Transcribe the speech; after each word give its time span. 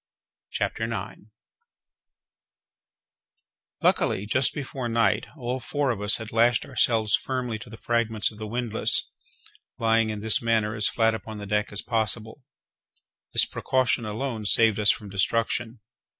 CHAPTER 0.49 0.87
9 0.87 1.29
Luckily, 3.83 4.25
just 4.25 4.51
before 4.51 4.89
night, 4.89 5.27
all 5.37 5.59
four 5.59 5.91
of 5.91 6.01
us 6.01 6.15
had 6.15 6.31
lashed 6.31 6.65
ourselves 6.65 7.15
firmly 7.15 7.59
to 7.59 7.69
the 7.69 7.77
fragments 7.77 8.31
of 8.31 8.39
the 8.39 8.47
windlass, 8.47 9.11
lying 9.77 10.09
in 10.09 10.19
this 10.21 10.41
manner 10.41 10.73
as 10.73 10.87
flat 10.89 11.13
upon 11.13 11.37
the 11.37 11.45
deck 11.45 11.71
as 11.71 11.83
possible. 11.83 12.41
This 13.33 13.45
precaution 13.45 14.03
alone 14.03 14.47
saved 14.47 14.79
us 14.79 14.89
from 14.89 15.07
destruction. 15.11 15.81